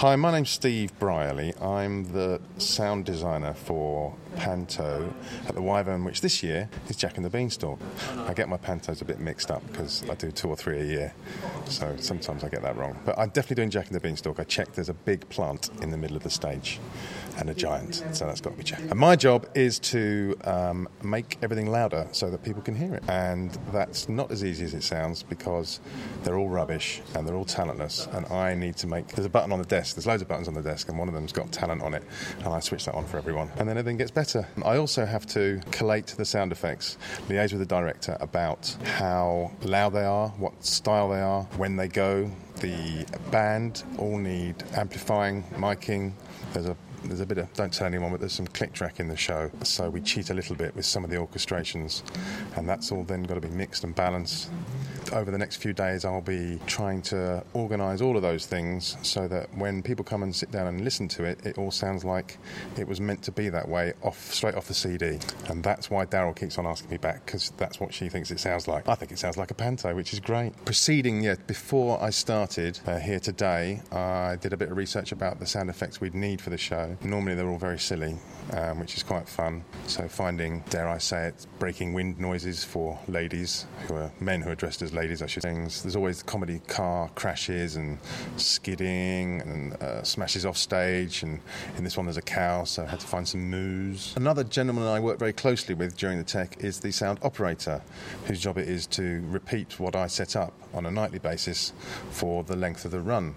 [0.00, 1.52] Hi, my name's Steve Brierley.
[1.60, 5.12] I'm the sound designer for Panto
[5.46, 7.78] at the Wyvern, which this year is Jack and the Beanstalk.
[8.16, 10.84] I get my Pantos a bit mixed up because I do two or three a
[10.84, 11.14] year,
[11.66, 12.98] so sometimes I get that wrong.
[13.04, 14.40] But I'm definitely doing Jack and the Beanstalk.
[14.40, 16.80] I checked there's a big plant in the middle of the stage
[17.36, 18.80] and a giant, so that's got to be Jack.
[18.80, 23.02] And my job is to um, make everything louder so that people can hear it,
[23.06, 25.80] and that's not as easy as it sounds because
[26.22, 29.08] they're all rubbish and they're all talentless, and I need to make.
[29.08, 29.89] There's a button on the desk.
[29.94, 32.02] There's loads of buttons on the desk, and one of them's got talent on it,
[32.38, 34.46] and I switch that on for everyone, and then everything gets better.
[34.64, 39.90] I also have to collate the sound effects, liaise with the director about how loud
[39.90, 42.30] they are, what style they are, when they go.
[42.56, 46.12] The band all need amplifying, miking.
[46.52, 49.08] There's a there's a bit of don't tell anyone, but there's some click track in
[49.08, 52.02] the show, so we cheat a little bit with some of the orchestrations,
[52.56, 54.50] and that's all then got to be mixed and balanced.
[55.12, 59.26] Over the next few days, I'll be trying to organise all of those things so
[59.26, 62.38] that when people come and sit down and listen to it, it all sounds like
[62.76, 65.18] it was meant to be that way, off straight off the CD.
[65.48, 68.38] And that's why Daryl keeps on asking me back because that's what she thinks it
[68.38, 68.88] sounds like.
[68.88, 70.52] I think it sounds like a panto, which is great.
[70.64, 75.40] Proceeding, yeah, before I started uh, here today, I did a bit of research about
[75.40, 76.96] the sound effects we'd need for the show.
[77.02, 78.16] Normally, they're all very silly,
[78.52, 79.64] um, which is quite fun.
[79.88, 84.50] So finding, dare I say it, breaking wind noises for ladies who are men who
[84.50, 85.54] are dressed as ladies, I should say.
[85.54, 87.98] There's always comedy car crashes and
[88.36, 91.22] skidding and uh, smashes off stage.
[91.22, 91.40] And
[91.78, 94.12] in this one, there's a cow, so I had to find some moos.
[94.16, 97.80] Another gentleman I work very closely with during the tech is the sound operator,
[98.26, 101.72] whose job it is to repeat what I set up on a nightly basis
[102.10, 103.34] for the length of the run.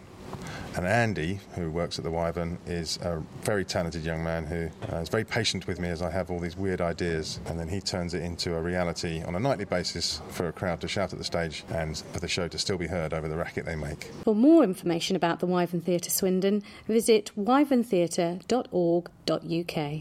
[0.75, 5.01] And Andy, who works at the Wyvern, is a very talented young man who uh,
[5.01, 7.39] is very patient with me as I have all these weird ideas.
[7.45, 10.81] And then he turns it into a reality on a nightly basis for a crowd
[10.81, 13.37] to shout at the stage and for the show to still be heard over the
[13.37, 14.05] racket they make.
[14.23, 19.91] For more information about the Wyvern Theatre Swindon, visit wyverntheatre.org.uk.